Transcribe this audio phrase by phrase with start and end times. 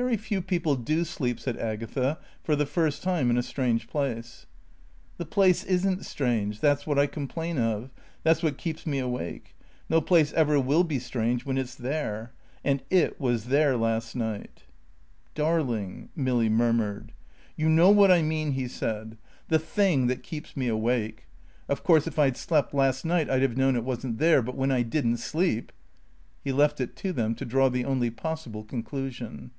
[0.00, 4.46] "Very few people do sleep," said Agatha, "for the first time in a strange place."
[5.16, 6.60] "The place isn't strange.
[6.60, 7.90] That's what I complain of.
[8.22, 9.56] That's what keeps me awake.
[9.88, 12.32] No place ever will be strange when It's there.
[12.62, 14.62] And It was there last night."
[15.34, 17.10] "Darling" Milly murmured.
[17.56, 19.18] "You know what I mean," he said.
[19.48, 21.26] "The Thing that keeps me awake.
[21.68, 24.42] Of course if I'd slept last night I'd have known it wasn't there.
[24.42, 25.72] But when I didn't sleep"
[26.44, 29.50] He left it to them to draw the only possible conclusion.